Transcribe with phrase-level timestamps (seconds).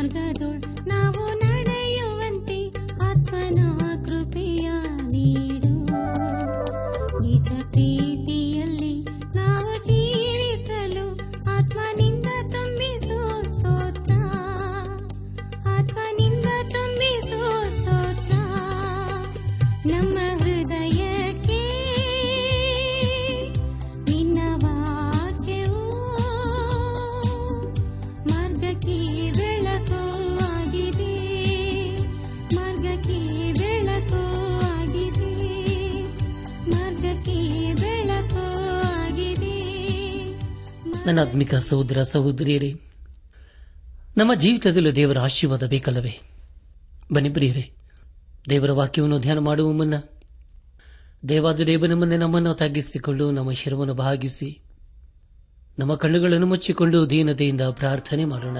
[0.00, 1.22] ಮಾರ್ಗದೊಳ್ ನಾವು
[41.40, 42.80] ಆತ್ಮಿಕ ಸಹೋದರ ಸಹೋದರಿಯರೇ,
[44.16, 46.20] ನಮ್ಮ ಜೀವಿತದಲ್ಲಿ ದೇವರ ಆಶೀರ್ವಾದ ಬೇಕಲ್ಲವೇ?
[47.12, 47.72] ಬನ್ನಿ ಪ್ರಿಯರೇ,
[48.48, 49.94] ದೇವರ ವಾಕ್ಯವನ್ನು ಧ್ಯಾನ ಮಾಡುವ ಮುನ್ನ
[51.28, 54.62] ದೇವಾದ ದೇವನ ಮುಂದೆ ನಮ್ಮನ್ನು ತಗ್ಗಿಸಿಕೊಂಡು ನಮ್ಮ ಶಿರವನ್ನು ಭಾಗಿಸಿ,
[55.78, 58.58] ನಮ್ಮ ಕಣ್ಣುಗಳನ್ನು ಮುಚ್ಚಿಕೊಂಡು ದೀನತೆಯಿಂದ ಪ್ರಾರ್ಥನೆ ಮಾಡೋಣ.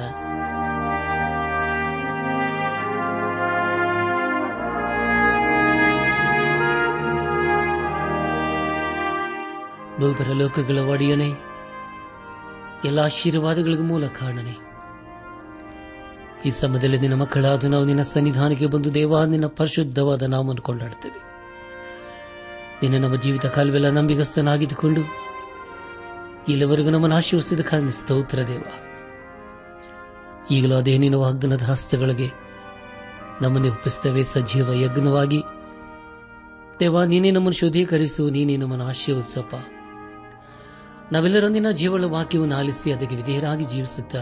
[10.00, 11.49] ಭೂಪರ ಲೋಕಗಳ ಒಡೆಯನೆ
[12.84, 14.58] ಎಲ್ಲ ಆಶೀರ್ವಾದಗಳಿಗೂ ಮೂಲ ಕಾರಣನೇ.
[16.44, 21.30] ಈ ಸಮಯದಲ್ಲಿ ನಿನ್ನ ಮಕ್ಕಳಾದ ನಾವು ನಿನ್ನ ಸನ್ನಿಧಾನಕ್ಕೆ ಬಂದು ದೇವ, ನಿನ್ನ ಪರಿಶುದ್ಧವಾದ ನಾಮವನ್ನು ಕೊಂಡಾಡುತ್ತೇವೆ.
[22.82, 25.00] ನಿನ್ನ ನಮ್ಮ ಜೀವಿತ ಕಾಲವೆಲ್ಲ ನಂಬಿಗಸ್ತನಾಗಿದ್ದುಕೊಂಡು
[26.48, 28.62] ಇಲ್ಲಿವರೆಗೂ ನಮ್ಮನ್ನು ಆಶೀರ್ವಿಸಿದ ಕಾರಣ ಸ್ತೋತ್ರ ದೇವ.
[30.50, 32.30] ಈಗಲೂ ಅದೇ ನಿನ್ನ ವಾಗ್ದನದ ಹಸ್ತಗಳಿಗೆ
[33.42, 35.42] ನಮ್ಮನ್ನು ಒಪ್ಪಿಸ್ತೇವೆ ಸಜೀವ ಯಜ್ಞವಾಗಿ
[36.80, 39.54] ದೇವ, ನೀನೇ ನಮ್ಮನ್ನು ಶುದ್ಧೀಕರಿಸು, ನೀನೇ ನಮ್ಮನ್ನು ಆಶೀರ್ವದಿಸಪ್ಪ.
[41.12, 44.18] ನಾವೆಲ್ಲರೂ ಜೀವಳ ವಾಕ್ಯವನ್ನು ಆಲಿಸಿ ಅದಕ್ಕೆ ವಿಧೇಯರಾಗಿ ಜೀವಿಸುತ್ತಾ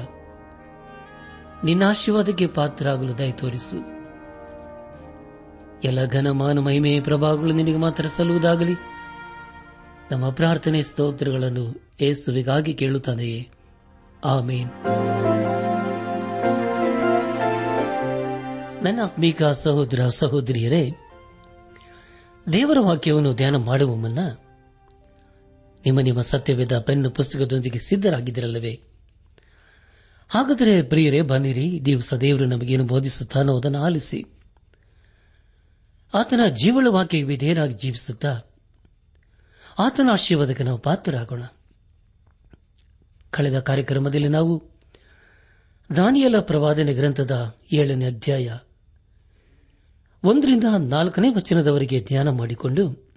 [1.64, 3.98] ನಿನ್ನ ಆಶೀರ್ವಾದಕ್ಕೆ ಪಾತ್ರರಾಗಲು ದಯ ತೋರಿಸು.
[5.84, 8.74] ಎಲ್ಲ ಘನಮಾನ ಮಹಿಮೆಯ ಪ್ರಭಾವಗಳು ನಿನಗೆ ಮಾತ್ರ ಸಲ್ಲುವುದಾಗಲಿ.
[10.12, 13.50] ನಮ್ಮ ಪ್ರಾರ್ಥನೆ ಸ್ತೋತ್ರಗಳನ್ನು ಏಸುವಿಗಾಗಿ ಕೇಳುತ್ತದೆಯೇ
[14.24, 14.70] ಆಮೇನ್.
[18.84, 20.90] ನನ್ನ ಆತ್ಮೀಕ ಸಹೋದರ ಸಹೋದರಿಯರೇ,
[22.52, 24.18] ದೇವರ ವಾಕ್ಯವನ್ನು ಧ್ಯಾನ ಮಾಡುವ ಮುನ್ನ
[25.88, 28.80] ನಿಮ್ಮ ನಿಮ್ಮ ಸತ್ಯವೇದ ಪೆನ್ನು ಪುಸ್ತಕದೊಂದಿಗೆ ಸಿದ್ದರಾಗಿದ್ದಿರಲ್ಲವೇ
[30.28, 34.24] ಹಾಗಾದರೆ ಪ್ರಿಯರೇ, ಬನ್ನಿರಿ ದಿವಸ ದೇವರು ನಮಗೇನು ಬೋಧಿಸುತ್ತಾನೋ ಅದನ್ನು ಆಲಿಸಿ.
[36.14, 38.40] ಆತನ ಜೀವಳ ವಾಕ್ಯ ವಿಧೇಯರಾಗಿ ಜೀವಿಸುತ್ತಾ,
[39.78, 41.42] ಆತನ ಆಶೀರ್ವಾದಕ್ಕೆ ನಾವು ಪಾತ್ರರಾಗೋಣ.
[43.30, 44.62] ಕಳೆದ ಕಾರ್ಯಕ್ರಮದಲ್ಲಿ ನಾವು
[45.96, 48.56] ದಾನಿಯಲ ಪ್ರವಾದನೆ ಗ್ರಂಥದ ಏಳನೇ ಅಧ್ಯಾಯ
[50.24, 53.07] ಒಂದರಿಂದ ನಾಲ್ಕನೇ ವಚನದವರೆಗೆ ಧ್ಯಾನ ಮಾಡಿಕೊಂಡು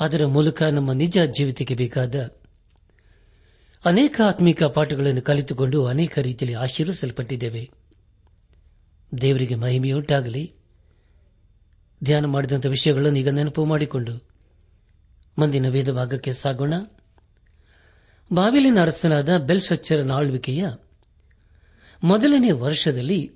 [0.00, 2.14] ಅದರ ಮೂಲಕ ನಮ್ಮ ನಿಜ ಜೀವಿತಕ್ಕೆ ಬೇಕಾದ
[3.84, 7.70] ಅನೇಕ ಆತ್ಮಿಕ ಪಾಠಗಳನ್ನು ಕಲಿತುಕೊಂಡು ಅನೇಕ ರೀತಿಯಲ್ಲಿ ಆಶೀರ್ವಿಸಲ್ಪಟ್ಟಿದ್ದೇವೆ.
[9.20, 10.54] ದೇವರಿಗೆ ಮಹಿಮೆಯುಂಟಾಗಲಿ.
[12.04, 14.28] ಧ್ಯಾನ ಮಾಡಿದಂಥ ವಿಷಯಗಳನ್ನು ಈಗ ನೆನಪು ಮಾಡಿಕೊಂಡು
[15.38, 16.74] ಮುಂದಿನ ವೇದ ಭಾಗಕ್ಕೆ ಸಾಗೋಣ.
[18.32, 20.66] ಬಾವಿಲಿನ ಅರಸನಾದ ಬೆಲ್ಶಚ್ಚರನ ಆಳ್ವಿಕೆಯ
[22.04, 23.32] ಮೊದಲನೇ ವರ್ಷದಲ್ಲಿ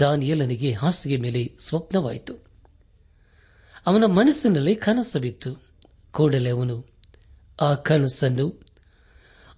[0.00, 2.34] ದಾನಿಯಲನಿಗೆ ಹಾಸಿಗೆ ಮೇಲೆ ಸ್ವಪ್ನವಾಯಿತು.
[3.86, 5.69] ಅವನ ಮನಸ್ಸಿನಲ್ಲಿ ಕನಸು ಬಿತ್ತು.
[6.12, 6.86] ಕೂಡಲೇ ಅವನು
[7.60, 8.60] ಆ ಕನಸನ್ನು,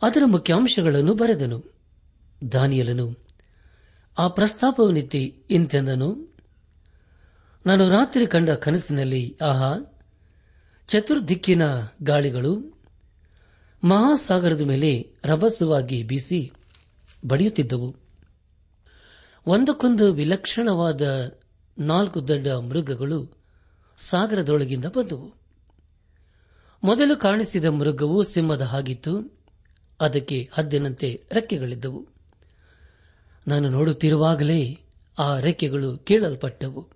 [0.03, 1.65] ಅದರ ಮುಖ್ಯಾಂಶಗಳನ್ನು ಬರೆದನು.
[2.53, 3.17] ದಾನಿಯಲನು,
[4.19, 6.37] ಆ ಪ್ರಸ್ತಾಪವನ್ನೆತ್ತಿ ಇಂತೆಂದನು.
[7.67, 9.79] ನಾನು ರಾತ್ರಿ ಕಂಡ ಕನಸಿನಲ್ಲಿ, ಆಹಾ,
[10.89, 11.63] ಚತುರ್ದಿಕ್ಕಿನ
[12.03, 12.81] ಗಾಳಿಗಳು
[13.85, 16.53] ಮಹಾಸಾಗರದ ಮೇಲೆ ರಭಸವಾಗಿ ಬೀಸಿ
[17.27, 17.97] ಬಡಿಯುತ್ತಿದ್ದವು.
[19.47, 21.33] ಒಂದಕ್ಕೊಂದು ವಿಲಕ್ಷಣವಾದ
[21.79, 23.39] ನಾಲ್ಕು ದೊಡ್ಡ ಮೃಗಗಳು
[23.99, 25.42] ಸಾಗರದೊಳಗಿಂದ ಬಂದವು.
[26.85, 29.39] ಮೊದಲು ಕಾಣಿಸಿದ ಮೃಗವು ಸಿಂಹದ ಹಾಗಿತ್ತು.
[30.01, 32.07] ಅದಕ್ಕೆ ಹದ್ದಿನಂತೆ ರೆಕ್ಕೆಗಳಿದ್ದವು.
[33.49, 34.79] ನಾನು ನೋಡುತ್ತಿರುವಾಗಲೇ
[35.19, 36.89] ಆ ರೆಕ್ಕೆಗಳು ಕೇಳಲ್ಪಟ್ಟವು.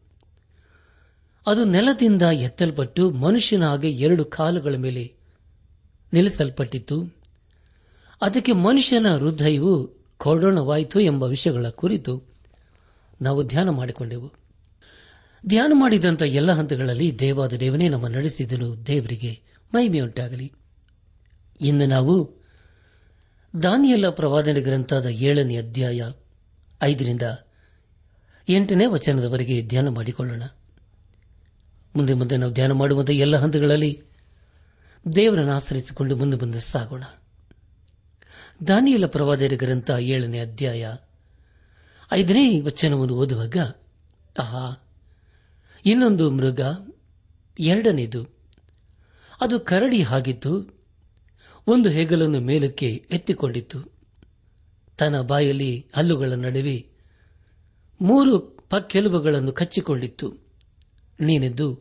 [1.47, 5.13] ಅದು ನೆಲದಿಂದ ಎತ್ತಲ್ಪಟ್ಟು ಮನುಷ್ಯನ ಹಾಗೆ ಎರಡು ಕಾಲುಗಳ ಮೇಲೆ
[6.13, 7.17] ನಿಲ್ಲಿಸಲ್ಪಟ್ಟಿತು
[8.23, 12.23] ಅದಕ್ಕೆ ಮನುಷ್ಯನ ಹೃದಯವು ಕೊಡೋಣವಾಯಿತು ಎಂಬ ವಿಷಯಗಳ ಕುರಿತು
[13.23, 14.33] ನಾವು ಧ್ಯಾನ ಮಾಡಿಕೊಂಡೆವು.
[15.47, 20.53] ಧ್ಯಾನ ಮಾಡಿದಂಥ ಎಲ್ಲ ಹಂತಗಳಲ್ಲಿ ದೇವಾದ ದೇವನೇ ನಮ್ಮ ನಡೆಸಿದನು ದೇವರಿಗೆ ಮಹಿಮೆಯುಂಟಾಗಲಿ
[21.61, 22.37] ಇಂದು ನಾವು
[23.63, 26.13] ದಾನಿಯಲ್ಲ ಪ್ರವಾದನೆ ಗ್ರಂಥದ ಏಳನೇ ಅಧ್ಯಾಯ
[26.83, 27.23] ಐದರಿಂದ
[28.49, 30.43] ಎಂಟನೇ ವಚನದವರೆಗೆ ಧ್ಯಾನ ಮಾಡಿಕೊಳ್ಳೋಣ.
[31.97, 34.03] ಮುಂದೆ ಮುಂದೆ ನಾವು ಧ್ಯಾನ ಮಾಡುವಂತಹ ಎಲ್ಲ ಹಂತಗಳಲ್ಲಿ
[35.15, 37.05] ದೇವರನ್ನು ಆಶ್ರಯಿಸಿಕೊಂಡು ಮುಂದೆ ಮುಂದೆ ಸಾಗೋಣ.
[38.69, 40.95] ದಾನಿಯಲ ಪ್ರವಾದನ ಗ್ರಂಥ ಏಳನೇ ಅಧ್ಯಾಯ
[42.13, 43.57] ಐದನೇ ವಚನವನ್ನು ಓದುವಾಗ,
[44.41, 44.89] ಆಹಾ,
[45.87, 46.61] ಇನ್ನೊಂದು ಮೃಗ,
[47.59, 48.36] ಎರಡನೇದು
[49.41, 50.77] ಅದು ಕರಡಿ ಹಾಗಿತ್ತು
[51.67, 53.93] ಒಂದು ಹೆಗಲನ್ನು ಮೇಲಕ್ಕೆ ಎತ್ತಿಕೊಂಡಿತ್ತು.
[54.99, 56.87] ತನ್ನ ಬಾಯಲ್ಲಿ ಹಲ್ಲುಗಳ ನಡುವೆ
[58.01, 58.39] ಮೂರು
[58.71, 60.35] ಪಕ್ಕೆಲುಬುಗಳನ್ನು ಕಚ್ಚಿಕೊಂಡಿತ್ತು.
[61.21, 61.81] ನೀನೆದ್ದು,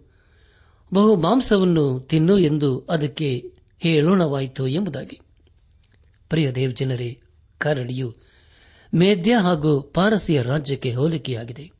[0.93, 5.19] ಬಹು ಮಾಂಸವನ್ನು ತಿನ್ನು ಎಂದು ಅದಕ್ಕೆ ಹೇಳೋಣವಾಯಿತು ಎಂಬುದಾಗಿ.
[6.29, 7.21] ಪ್ರಿಯ ದೇವಜನರೇ,
[7.57, 8.15] ಕರಡಿಯು
[8.95, 11.71] ಮೇಧ್ಯ ಹಾಗೂ ಪಾರಸಿಯ ರಾಜ್ಯಕ್ಕೆ ಹೋಲಿಕೆಯಾಗಿದೆ.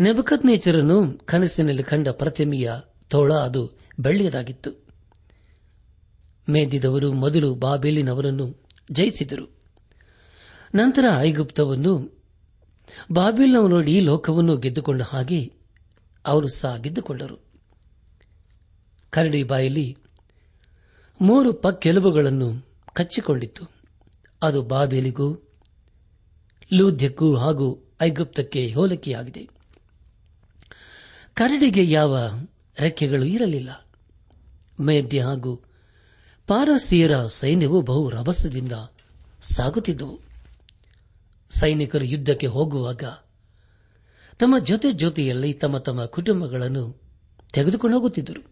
[0.00, 2.72] ನೆಬಕತ್ ನೇಚರನ್ನು ಕನಸಿನಲ್ಲಿ ಕಂಡ ಪ್ರತಿಮೆಯ
[3.08, 4.70] ತೋಳ ಅದು ಬೆಳ್ಳಿಯದಾಗಿತ್ತು.
[6.48, 9.56] ಮೇದಿದವರು ಮೊದಲು ಬಾಬೇಲಿನವರನ್ನು ಜಯಿಸಿದರು.
[10.74, 12.20] ನಂತರ ಐಗುಪ್ತವನ್ನು
[13.12, 15.52] ಬಾಬಿಲ್ನವನೋಡಿ ಲೋಕವನ್ನು ಗೆದ್ದುಕೊಂಡ ಹಾಗೆ
[16.26, 17.36] ಅವರು ಸಹ ಗೆದ್ದುಕೊಂಡರು
[19.10, 19.96] ಕರಡಿ ಬಾಯಲ್ಲಿ
[21.20, 23.70] ಮೂರು ಪಕ್ಕೆಲುಬುಗಳನ್ನು ಕಚ್ಚಿಕೊಂಡಿತ್ತು.
[24.42, 25.48] ಅದು ಬಾಬೇಲಿಗೂ,
[26.72, 29.48] ಲೂದ್ಯಕ್ಕೂ ಹಾಗೂ ಐಗುಪ್ತಕ್ಕೆ ಹೋಲಿಕೆಯಾಗಿದೆ.
[31.34, 32.18] ಕರಡಿಗೆ ಯಾವ
[32.80, 33.89] ರೆಕ್ಕೆಗಳು ಇರಲಿಲ್ಲ.
[34.80, 35.56] ಮೇದ್ಯ ಹಾಗೂ
[36.46, 38.72] ಪಾರಸಿಯರ ಸೈನ್ಯವು ಬಹು ರಭಸದಿಂದ
[39.42, 40.20] ಸಾಗುತ್ತಿದ್ದವು.
[41.50, 43.02] ಸೈನಿಕರು ಯುದ್ಧಕ್ಕೆ ಹೋಗುವಾಗ
[44.38, 47.02] ತಮ್ಮ ಜೊತೆ ಜೊತೆಯಲ್ಲಿ ತಮ್ಮ ತಮ್ಮ ಕುಟುಂಬಗಳನ್ನು
[47.52, 48.46] ತೆಗೆದುಕೊಂಡು ಹೋಗುತ್ತಿದ್ದರು.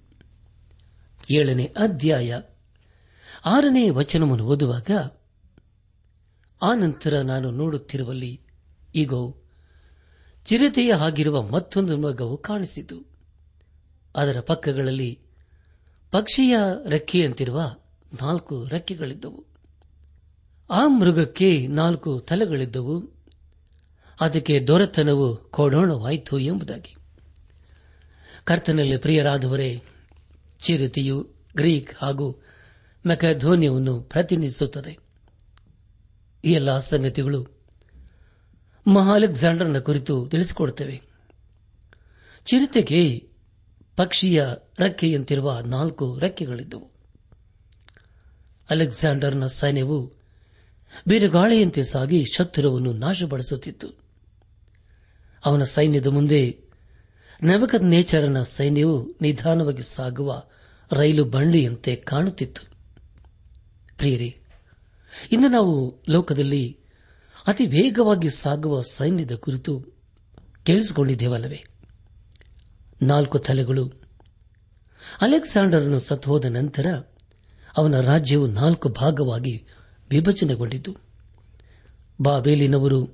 [1.30, 2.40] ಏಳನೇ ಅಧ್ಯಾಯ
[3.44, 4.90] ಆರನೇ ವಚನವನ್ನು ಓದುವಾಗ
[6.62, 8.40] ಆ ನಂತರ ನಾನು ನೋಡುತ್ತಿರುವಲ್ಲಿ
[8.94, 9.12] ಈಗ
[10.44, 13.06] ಚಿರತೆಯ ಹಾಗಿರುವ ಮತ್ತೊಂದು ಮಗವು ಕಾಣಿಸಿತು.
[14.16, 15.27] ಅದರ ಪಕ್ಕಗಳಲ್ಲಿ
[16.10, 16.56] ಪಕ್ಷಿಯ
[16.88, 17.76] ರೆಕ್ಕೆಯಂತಿರುವ
[18.22, 19.44] ನಾಲ್ಕು ರೆಕ್ಕೆಗಳಿದ್ದವು.
[20.70, 23.18] ಆ ಮೃಗಕ್ಕೆ ನಾಲ್ಕು ತಲೆಗಳಿದ್ದವು.
[24.20, 26.96] ಅದಕ್ಕೆ ದೊರೆತನವು ಕೊಡೋಣವಾಯಿತು ಎಂಬುದಾಗಿ.
[28.44, 29.82] ಕರ್ತನಲ್ಲಿ ಪ್ರಿಯರಾದವರೇ,
[30.60, 32.42] ಚಿರತೆಯು ಗ್ರೀಕ್ ಹಾಗೂ
[33.06, 34.98] ಮೆಕಾಧೋನಿಯವನ್ನು ಪ್ರತಿನಿಧಿಸುತ್ತದೆ.
[36.44, 37.46] ಈ ಎಲ್ಲ ಸಂಗತಿಗಳು
[38.86, 41.02] ಮಹಾಲೆಕ್ಸಾಂಡರ್ನ ಕುರಿತು ತಿಳಿಸಿಕೊಡುತ್ತವೆ.
[42.44, 43.27] ಚಿರತೆಗೆ
[43.98, 44.44] ಪಕ್ಷಿಯ
[44.80, 46.90] ರೆಕ್ಕೆಯಂತಿರುವ ನಾಲ್ಕು ರೆಕ್ಕೆಗಳಿದ್ದವು.
[48.70, 50.12] ಅಲೆಕ್ಸಾಂಡರ್ನ ಸೈನ್ಯವು
[51.08, 53.88] ಬಿರುಗಾಳಿಯಂತೆ ಸಾಗಿ ಶತ್ರುವನ್ನು ನಾಶಪಡಿಸುತ್ತಿತ್ತು.
[55.44, 56.58] ಅವನ ಸೈನ್ಯದ ಮುಂದೆ
[57.42, 60.42] ನವಕದ ನೇಚರನ ಸೈನ್ಯವು ನಿಧಾನವಾಗಿ ಸಾಗುವ
[60.92, 62.66] ರೈಲು ಬಂಡಿಯಂತೆ ಕಾಣುತ್ತಿತ್ತು.
[63.96, 64.40] ಪ್ರಿಯರೇ,
[65.32, 66.78] ಇಂದು ನಾವು ಲೋಕದಲ್ಲಿ
[67.46, 69.84] ಅತಿ ವೇಗವಾಗಿ ಸಾಗುವ ಸೈನ್ಯದ ಕುರಿತು
[70.64, 71.64] ಕೇಳಿಸಿಕೊಂಡಿದ್ದೇವಲ್ಲವೇ?
[73.02, 73.86] ನಾಲ್ಕು ತಲೆಗಳು.
[75.20, 76.86] ಅಲೆಕ್ಸಾಂಡರ್ನು ಸತ್ತುಹೋದ ನಂತರ
[77.76, 79.66] ಅವನ ರಾಜ್ಯವು ನಾಲ್ಕು ಭಾಗವಾಗಿ
[80.10, 80.96] ವಿಭಜನೆಗೊಂಡಿತು.
[82.22, 83.04] ಬಾಬೇಲಿನವರು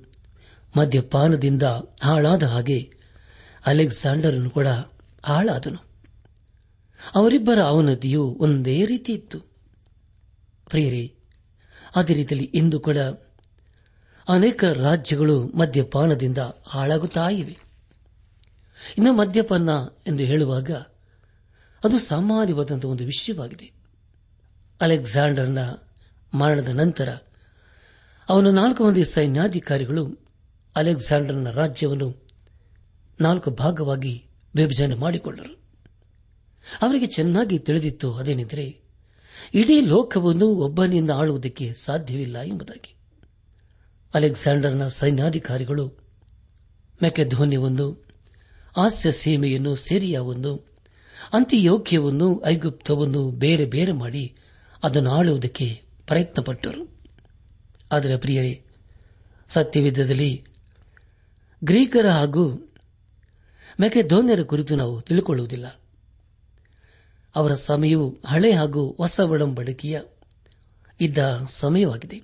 [0.77, 1.63] ಮದ್ಯಪಾನದಿಂದ
[2.03, 2.91] ಹಾಳಾದ ಹಾಗೆ
[3.65, 4.67] ಅಲೆಕ್ಸಾಂಡರ್ನು ಕೂಡ
[5.25, 5.85] ಹಾಳಾದನು.
[7.15, 9.39] ಅವರಿಬ್ಬರ ಅವನತಿಯು ಒಂದೇ ರೀತಿ ಇತ್ತು.
[10.69, 11.15] ಪ್ರಿಯರೇ,
[11.95, 12.97] ಅದೇ ರೀತಿಯಲ್ಲಿ ಇಂದು ಕೂಡ
[14.29, 16.37] ಅನೇಕ ರಾಜ್ಯಗಳು ಮದ್ಯಪಾನದಿಂದ
[16.67, 17.64] ಹಾಳಾಗುತ್ತಾ ಇವೆ.
[18.97, 19.69] ಇನ್ನು ಮದ್ಯಪಾನ
[20.07, 20.71] ಎಂದು ಹೇಳುವಾಗ
[21.83, 23.71] ಅದು ಸಾಮಾನ್ಯವಾದಂತಹ ಒಂದು ವಿಷಯವಾಗಿದೆ.
[24.81, 25.59] ಅಲೆಕ್ಸಾಂಡರ್ನ
[26.33, 27.17] ಮರಣದ ನಂತರ
[28.29, 30.29] ಅವನ ನಾಲ್ಕು ಮಂದಿ ಸೈನ್ಯಾಧಿಕಾರಿಗಳು
[30.75, 32.27] ಅಲೆಕ್ಸಾಂಡರ್ನ ರಾಜ್ಯವನ್ನು
[33.21, 35.53] ನಾಲ್ಕು ಭಾಗವಾಗಿ ವಿಭಜನೆ ಮಾಡಿಕೊಂಡರು.
[36.81, 38.81] ಅವರಿಗೆ ಚೆನ್ನಾಗಿ ತಿಳಿದಿತ್ತು ಅದೇನೆಂದರೆ
[39.53, 42.95] ಇಡೀ ಲೋಕವನ್ನು ಒಬ್ಬನಿಂದ ಆಳುವುದಕ್ಕೆ ಸಾಧ್ಯವಿಲ್ಲ ಎಂಬುದಾಗಿ.
[44.13, 45.87] ಅಲೆಕ್ಸಾಂಡರ್ನ ಸೈನ್ಯಾಧಿಕಾರಿಗಳು
[47.03, 48.04] ಮೆಕೆಧೋನ್ಯವನ್ನು
[48.75, 50.75] ಹಾಸ್ಯ ಸೀಮೆಯನ್ನು ಸಿರಿಯಾವನ್ನು
[51.33, 54.35] ಅಂತಿಯೋಗ್ಯವನ್ನು ಐಗುಪ್ತವನ್ನು ಬೇರೆ ಬೇರೆ ಮಾಡಿ
[54.83, 56.95] ಅದನ್ನು ಆಳುವುದಕ್ಕೆ ಪ್ರಯತ್ನಪಟ್ಟರು.
[57.91, 58.63] ಆದರೆ ಪ್ರಿಯರೇ
[59.47, 60.45] ಸತ್ಯವಿದ್ದದಲ್ಲಿ
[61.63, 62.73] ಗ್ರೀಕರ ಹಾಗೂ
[63.79, 65.79] ಮೆಕೆಧೋನ್ಯರ ಕುರಿತು ನಾವು ತಿಳಿಕೊಳ್ಳುವುದಿಲ್ಲ.
[67.35, 70.01] ಅವರ ಸಮಯವು ಹಳೆ ಹಾಗೂ ಹೊಸ ಒಡಂಬಡಿಕೆಯ
[71.01, 71.17] ಇದ್ದ
[71.59, 72.21] ಸಮಯವಾಗಿದೆ.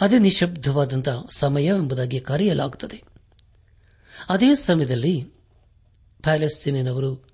[0.00, 3.13] ಅದೇ ನಿಶಬ್ದವಾದಂತಹ ಸಮಯ ಎಂಬುದಾಗಿ ಕರೆಯಲಾಗುತ್ತದೆ.
[4.28, 5.22] ಅದೇ ಸಮಯದಲ್ಲಿ
[6.22, 7.28] ಪ್ಯಾಲೆಸ್ತೀನಿನವರು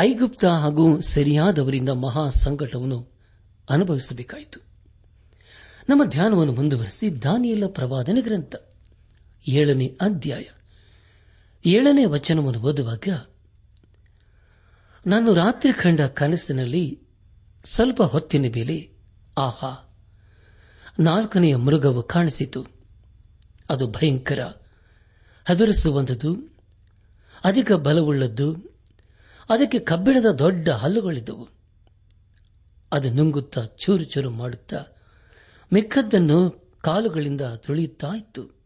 [0.00, 3.12] ಐಗುಪ್ತ ಹಾಗೂ ಸರಿಯಾದವರಿಂದ ಮಹಾ ಸಂಕಟವನ್ನು
[3.70, 4.60] ಅನುಭವಿಸಬೇಕಾಯಿತು.
[5.88, 8.54] ನಮ್ಮ ಧ್ಯಾನವನ್ನು ಮುಂದುವರೆಸಿ ದಾನಿಯಲ್ಲ ಪ್ರವಾದನೆ ಗ್ರಂಥ,
[9.48, 10.44] ಏಳನೇ ಅಧ್ಯಾಯ,
[11.66, 13.08] ಏಳನೇ ವಚನವನ್ನು ಓದುವಾಗ,
[15.06, 17.02] ನಾನು ರಾತ್ರಿ ಕಂಡ ಕನಸಿನಲ್ಲಿ
[17.64, 18.90] ಸ್ವಲ್ಪ ಹೊತ್ತಿನ ಮೇಲೆ,
[19.38, 19.96] ಆಹಾ,
[21.00, 22.66] ನಾಲ್ಕನೆಯ ಮೃಗವು ಕಾಣಿಸಿತು.
[23.70, 24.38] ಅದು ಭಯಂಕರ
[25.50, 26.36] ಹೆದರಿಸುವಂಥದ್ದು,
[27.44, 28.54] ಅಧಿಕ ಬಲವುಳ್ಳದ್ದು,
[29.50, 31.48] ಅದಕ್ಕೆ ಕಬ್ಬಿಣದ ದೊಡ್ಡ ಹಲ್ಲುಗಳಿದ್ದವು.
[32.92, 34.84] ಅದು ನುಂಗುತ್ತಾ ಚೂರು ಚೂರು ಮಾಡುತ್ತಾ
[35.72, 38.60] ಮಿಕ್ಕದ್ದನ್ನು ಕಾಲುಗಳಿಂದ ತುಳಿಯುತ್ತಾ ಇತ್ತು.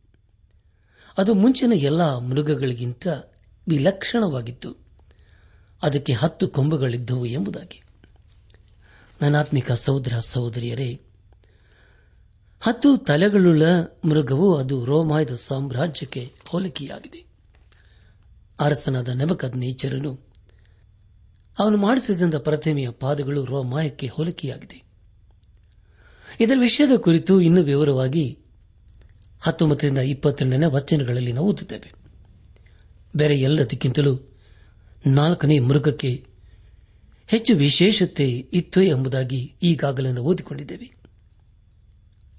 [1.18, 3.06] ಅದು ಮುಂಚಿನ ಎಲ್ಲಾ ಮೃಗಗಳಿಗಿಂತ
[3.68, 4.76] ವಿಲಕ್ಷಣವಾಗಿತ್ತು.
[5.82, 7.82] ಅದಕ್ಕೆ ಹತ್ತು ಕೊಂಬುಗಳಿದ್ದವು ಎಂಬುದಾಗಿ.
[9.22, 11.03] ನನಾತ್ಮಿಕ ಸಹೋದರ ಸಹೋದರಿಯರೇ
[12.64, 13.62] ಹತ್ತು ತಲೆಗಳುಳ್ಳ
[14.04, 17.26] ಮೃಗವು ಅದು ರೋಮಾಯದ ಸಾಮ್ರಾಜ್ಯಕ್ಕೆ ಹೋಲಿಕೆಯಾಗಿದೆ.
[18.60, 20.18] ಅರಸನಾದ ನೆಬಕದ್ ನೇಚರನು
[21.58, 24.82] ಅವನು ಮಾಡಿಸಿದಂಥ ಪ್ರತಿಮೆಯ ಪಾದಗಳು ರೋಮಾಯಕ್ಕೆ ಹೋಲಿಕೆಯಾಗಿದೆ.
[26.40, 28.38] ಇದರ ವಿಷಯದ ಕುರಿತು ಇನ್ನೂ ವಿವರವಾಗಿ
[29.42, 31.92] ಹತ್ತೊಂಬತ್ತರಿಂದ ಇಪ್ಪತ್ತೆರಡನೇ ವಚನಗಳಲ್ಲಿ ನಾವು ಓದುತ್ತೇವೆ.
[33.16, 34.36] ಬೇರೆ ಎಲ್ಲದಕ್ಕಿಂತಲೂ
[35.06, 36.26] ನಾಲ್ಕನೇ ಮೃಗಕ್ಕೆ
[37.26, 41.03] ಹೆಚ್ಚು ವಿಶೇಷತೆ ಇತ್ತು ಎಂಬುದಾಗಿ ಈಗಾಗಲೇ ಓದಿಕೊಂಡಿದ್ದೇವೆ.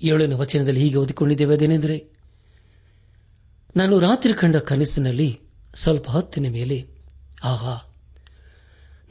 [0.02, 1.56] ಏಳನೇ ವಚನದಲ್ಲಿ ಹೀಗೆ ಓದಿಕೊಂಡಿದ್ದೇವೆ.
[1.56, 2.10] ಅದೇನೆಂದರೆ,
[3.76, 5.40] ನಾನು ರಾತ್ರಿ ಕಂಡ ಕನಸಿನಲ್ಲಿ
[5.76, 6.88] ಸ್ವಲ್ಪ ಹೊತ್ತಿನ ಮೇಲೆ,
[7.44, 7.96] ಆಹಾ,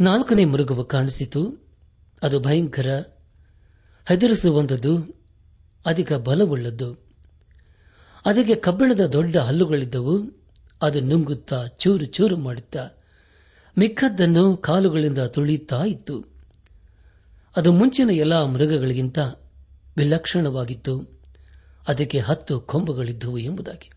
[0.00, 1.64] ನಾಲ್ಕನೇ ಮೃಗವು ಕಾಣಿಸಿತು.
[2.22, 3.02] ಅದು ಭಯಂಕರ,
[4.08, 5.20] ಹೆದರಿಸುವಂಥದ್ದು,
[5.86, 6.94] ಅಧಿಕ ಬಲವುಳ್ಳದ್ದು.
[8.26, 10.44] ಅದಕ್ಕೆ ಕಬ್ಬಿಣದ ದೊಡ್ಡ ಹಲ್ಲುಗಳಿದ್ದವು.
[10.82, 12.88] ಅದು ನುಂಗುತ್ತಾ, ಚೂರು ಚೂರು ಮಾಡುತ್ತಾ,
[13.78, 16.24] ಮಿಕ್ಕದ್ದನ್ನು ಕಾಲುಗಳಿಂದ ತುಳಿಯುತ್ತಾ ಇತ್ತು.
[17.56, 19.18] ಅದು ಮುಂಚಿನ ಎಲ್ಲಾ ಮೃಗಗಳಿಗಿಂತ
[19.96, 21.20] ವಿಲಕ್ಷಣವಾಗಿತ್ತು.
[21.88, 23.90] ಅದಕ್ಕೆ ಹತ್ತು ಕೊಂಬುಗಳಿದ್ದುವು ಎಂಬುದಾಗಿ.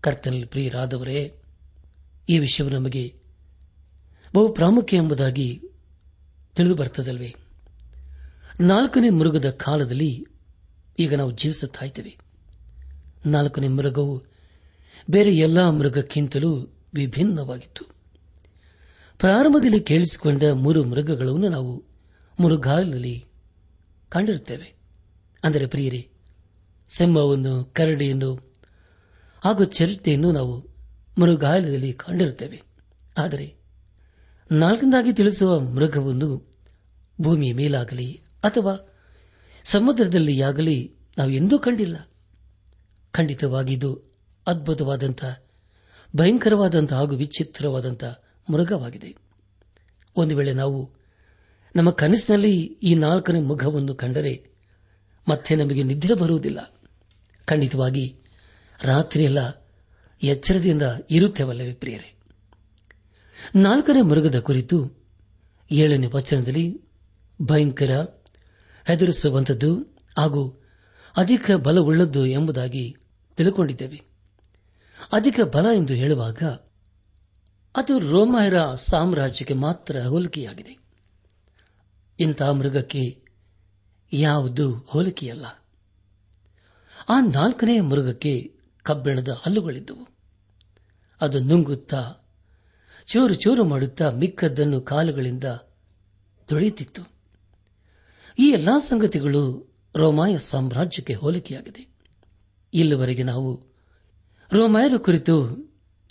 [0.00, 1.34] ಕರ್ತನಲ್ಲಿ ಪ್ರಿಯರಾದವರೇ,
[2.28, 3.14] ಈ ವಿಷಯವು ನಮಗೆ
[4.34, 5.62] ಬಹು ಪ್ರಾಮುಖ್ಯ ಎಂಬುದಾಗಿ
[6.56, 7.34] ತಿಳಿದು ಬರ್ತದಲ್ವೇ
[8.60, 10.26] ನಾಲ್ಕನೇ ಮೃಗದ ಕಾಲದಲ್ಲಿ
[10.98, 12.18] ಈಗ ನಾವು ಜೀವಿಸುತ್ತಿದ್ದೇವೆ
[13.26, 14.22] ನಾಲ್ಕನೇ ಮೃಗವು
[15.10, 17.84] ಬೇರೆ ಎಲ್ಲಾ ಮೃಗಕ್ಕಿಂತಲೂ ವಿಭಿನ್ನವಾಗಿತ್ತು.
[19.18, 21.84] ಪ್ರಾರಂಭದಲ್ಲಿ ಕೇಳಿಸಿಕೊಂಡ ಮೂರು ಮೃಗಗಳನ್ನು ನಾವು
[22.40, 23.24] ಮುರುಗಾಲಿನಲ್ಲಿ
[24.14, 24.74] ಕಂಡಿರುತ್ತೇವೆ.
[25.44, 26.10] ಅಂದರೆ ಪ್ರಿಯರಿ,
[26.96, 28.54] ಸಿಂಹವನ್ನು, ಕರಡಿಯನ್ನು,
[29.44, 30.68] ಹಾಗೂ ಚರಿತೆಯನ್ನು ನಾವು
[31.20, 32.62] ಮೃಗಾಲಯದಲ್ಲಿ ಕಂಡಿರುತ್ತೇವೆ.
[33.18, 33.56] ಆದರೆ
[34.52, 36.42] ನಾಲ್ಕನಾಗಿ ತಿಳಿಸುವ ಮೃಗವೊಂದು
[37.20, 38.92] ಭೂಮಿಯ ಮೇಲಾಗಲಿ ಅಥವಾ
[39.64, 42.10] ಸಮುದ್ರದಲ್ಲಿಯಾಗಲಿ ನಾವು ಎಂದೂ ಕಂಡಿಲ್ಲ.
[43.12, 44.00] ಖಂಡಿತವಾಗಿದ್ದು
[44.46, 45.24] ಅದ್ಭುತವಾದಂಥ,
[46.16, 48.04] ಭಯಂಕರವಾದಂಥ ಹಾಗೂ ವಿಚಿತ್ರವಾದಂಥ
[48.52, 49.16] ಮೃಗವಾಗಿದೆ.
[50.16, 51.03] ಒಂದು ವೇಳೆ ನಾವು
[51.76, 54.50] ನಮ್ಮ ಕನಸಿನಲ್ಲಿ ಈ ನಾಲ್ಕನೇ ಮುಖವನ್ನು ಕಂಡರೆ
[55.28, 56.74] ಮತ್ತೆ ನಮಗೆ ನಿದ್ರೆ ಬರುವುದಿಲ್ಲ.
[57.46, 58.16] ಖಂಡಿತವಾಗಿ
[58.82, 59.68] ರಾತ್ರಿಯೆಲ್ಲ
[60.22, 62.14] ಎಚ್ಚರದಿಂದ ಇರುತ್ತೇವಲ್ಲವೇ ಪ್ರಿಯರೇ?
[63.56, 65.04] ನಾಲ್ಕನೇ ಮೃಗದ ಕುರಿತು
[65.70, 66.80] ಏಳನೇ ವಚನದಲ್ಲಿ
[67.42, 67.90] ಭಯಂಕರ
[68.86, 70.64] ಹೆದರಿಸುವಂಥದ್ದು ಹಾಗೂ
[71.16, 72.96] ಅಧಿಕ ಬಲವುಳ್ಳದ್ದು ಎಂಬುದಾಗಿ
[73.36, 74.02] ತಿಳ್ಕೊಂಡಿದ್ದೇವೆ.
[75.12, 76.42] ಅಧಿಕ ಬಲ ಎಂದು ಹೇಳುವಾಗ
[77.76, 80.83] ಅದು ರೋಮಾಯರ ಸಾಮ್ರಾಜ್ಯಕ್ಕೆ ಮಾತ್ರ ಹೋಲಿಕೆಯಾಗಿದೆ.
[82.20, 83.24] ಇಂತಹ ಮೃಗಕ್ಕೆ
[84.12, 85.46] ಯಾವುದು ಹೋಲಿಕೆಯಲ್ಲ.
[87.08, 90.08] ಆ ನಾಲ್ಕನೇ ಮೃಗಕ್ಕೆ ಕಬ್ಬಿಣದ ಹಲ್ಲುಗಳಿದ್ದವು.
[91.20, 92.14] ಅದು ನುಂಗುತ್ತಾ,
[93.06, 95.44] ಚೂರು ಚೂರು ಮಾಡುತ್ತಾ ಮಿಕ್ಕದ್ದನ್ನು ಕಾಲುಗಳಿಂದ
[96.44, 97.12] ತೊಳೆಯುತ್ತಿತ್ತು.
[98.38, 101.94] ಈ ಎಲ್ಲಾ ಸಂಗತಿಗಳು ರೋಮಾಯ ಸಾಮ್ರಾಜ್ಯಕ್ಕೆ ಹೋಲಿಕೆಯಾಗಿದೆ.
[102.74, 103.62] ಇಲ್ಲಿವರೆಗೆ ನಾವು
[104.52, 105.54] ರೋಮಾಯರ ಕುರಿತು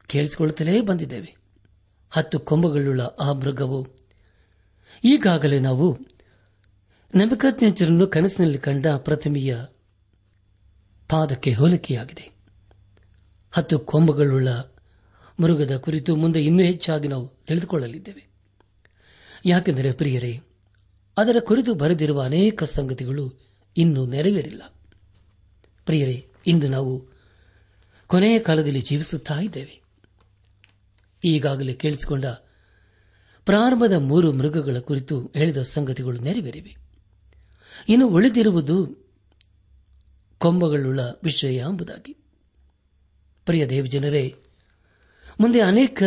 [0.08, 1.38] ಕೇಳಿಸಿಕೊಳ್ಳುತ್ತಲೇ ಬಂದಿದ್ದೇವೆ.
[2.10, 4.03] ಹತ್ತು ಕೊಂಬಗಳುಳ್ಳ ಆ ಮೃಗವು
[5.04, 5.98] ಈಗಾಗಲೇ ನಾವು
[7.16, 9.58] ನಮಕಜ್ಞರನ್ನು ಕನಸಿನಲ್ಲಿ ಕಂಡ ಪ್ರತಿಮೆಯ
[11.10, 12.34] ಪಾದಕ್ಕೆ ಹೋಲಿಕೆಯಾಗಿದೆ.
[13.52, 14.50] ಹತ್ತು ಕೊಂಬಗಳುಳ್ಳ
[15.40, 18.28] ಮೃಗದ ಕುರಿತು ಮುಂದೆ ಇನ್ನೂ ಹೆಚ್ಚಾಗಿ ನಾವು ತಿಳಿದುಕೊಳ್ಳಲಿದ್ದೇವೆ.
[19.46, 20.42] ಯಾಕೆಂದರೆ ಪ್ರಿಯರೇ,
[21.18, 23.40] ಅದರ ಕುರಿತು ಬರೆದಿರುವ ಅನೇಕ ಸಂಗತಿಗಳು
[23.78, 24.62] ಇನ್ನೂ ನೆರವೇರಿಲ್ಲ.
[25.86, 27.08] ಪ್ರಿಯರೇ, ಇಂದು ನಾವು
[28.08, 29.82] ಕೊನೆಯ ಕಾಲದಲ್ಲಿ ಜೀವಿಸುತ್ತಾ ಇದ್ದೇವೆ.
[31.26, 32.26] ಈಗಾಗಲೇ ಕೇಳಿಸಿಕೊಂಡ
[33.46, 36.78] ಪ್ರಾರಂಭದ ಮೂರು ಮೃಗಗಳ ಕುರಿತು ಹೇಳಿದ ಸಂಗತಿಗಳು ನೆರವೇರಿವೆ.
[37.90, 39.08] ಇನ್ನು ಉಳಿದಿರುವುದು
[40.38, 42.14] ಕೊಂಬಗಳುಳ್ಳ ವಿಷಯ ಎಂಬುದಾಗಿ.
[43.46, 44.36] ಪ್ರಿಯ ದೇವಜನರೇ,
[45.40, 46.04] ಮುಂದೆ ಅನೇಕ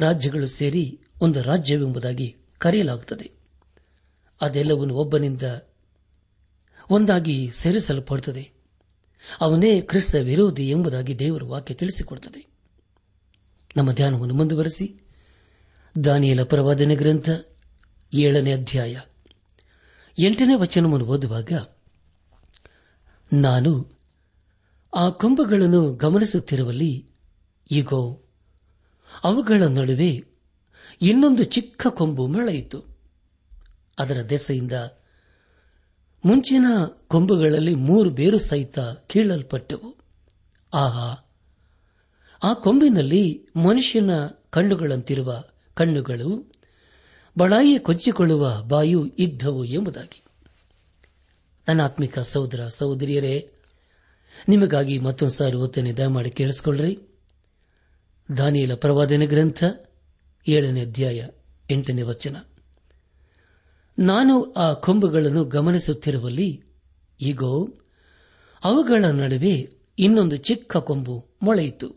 [0.00, 3.32] ರಾಜ್ಯಗಳು ಸೇರಿ ಒಂದು ರಾಜ್ಯವೆಂಬುದಾಗಿ ಕರೆಯಲಾಗುತ್ತದೆ.
[4.40, 5.42] ಅದೆಲ್ಲವನ್ನು ಒಬ್ಬನಿಂದ
[6.90, 8.50] ಒಂದಾಗಿ ಸೇರಿಸಲ್ಪಡುತ್ತದೆ.
[9.40, 12.46] ಅವನೇ ಕ್ರಿಸ್ತ ವಿರೋಧಿ ಎಂಬುದಾಗಿ ದೇವರು ವಾಕ್ಯ ತಿಳಿಸಿಕೊಡುತ್ತದೆ.
[13.76, 15.03] ನಮ್ಮ ಧ್ಯಾನವನ್ನು ಮುಂದುವರೆಸಿ.
[16.04, 17.30] ದಾನಿಯಲ ಪ್ರವಾದನೆ ಗ್ರಂಥ
[18.14, 19.00] ಏಳನೇ ಅಧ್ಯಾಯ.
[20.18, 21.52] ಎಂಟನೇ ವಚನವನ್ನು ಓದುವಾಗ,
[23.32, 23.98] ನಾನು
[24.96, 27.08] ಆ ಕೊಂಬಗಳನ್ನು ಗಮನಿಸುತ್ತಿರುವಲ್ಲಿ
[27.70, 28.22] ಈಗೋ
[29.24, 30.24] ಅವುಗಳ ನಡುವೆ
[31.02, 32.84] ಇನ್ನೊಂದು ಚಿಕ್ಕ ಕೊಂಬು ಮಳೆಯಿತು
[33.98, 34.72] ಅದರ ದೆಸೆಯಿಂದ
[36.24, 36.66] ಮುಂಚಿನ
[37.08, 39.98] ಕೊಂಬುಗಳಲ್ಲಿ ಮೂರು ಬೇರು ಸಹಿತ ಕೀಳಲ್ಪಟ್ಟವು.
[40.74, 41.30] ಆಹಾ,
[42.42, 44.10] ಆ ಕೊಂಬಿನಲ್ಲಿ ಮನುಷ್ಯನ
[44.50, 45.44] ಕಣ್ಣುಗಳಂತಿರುವ
[45.74, 46.52] ಕಣ್ಣುಗಳು
[47.38, 50.22] ಬಳಾಯಿ ಕೊಚ್ಚಿಕೊಳ್ಳುವ ಬಾಯು ಇದ್ದವು ಎಂಬುದಾಗಿ.
[51.68, 53.52] ಅನಾತ್ಮಿಕ ಸಹೋದರ ಸಹೋದರಿಯರೇ,
[54.48, 56.98] ನಿಮಗಾಗಿ ಮತ್ತೊಂದು ಸಾರಿ ಓದನೆ ದಯಮಾಡಿ ಕೇಳಿಸಿಕೊಳ್ಳ್ರಿ.
[58.36, 59.64] ದಾನಿಯಲ ಪ್ರವಾದನೆ ಗ್ರಂಥ,
[60.48, 61.28] ಏಳನೇ ಅಧ್ಯಾಯ,
[61.70, 62.36] ಎಂಟನೇ ವಚನ.
[63.98, 66.64] ನಾನು ಆ ಕೊಂಬುಗಳನ್ನು ಗಮನಿಸುತ್ತಿರುವಲ್ಲಿ
[67.20, 67.68] ಈಗೋ
[68.64, 71.96] ಅವುಗಳ ನಡುವೆ ಇನ್ನೊಂದು ಚಿಕ್ಕ ಕೊಂಬು ಮೊಳೆಯಿತು.